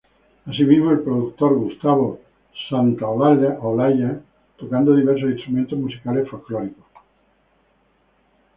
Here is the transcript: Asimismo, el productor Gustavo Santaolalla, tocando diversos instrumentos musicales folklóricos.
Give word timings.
Asimismo, 0.47 0.89
el 0.93 1.01
productor 1.01 1.53
Gustavo 1.59 2.21
Santaolalla, 2.67 4.19
tocando 4.57 4.95
diversos 4.95 5.29
instrumentos 5.29 5.77
musicales 5.77 6.27
folklóricos. 6.27 6.85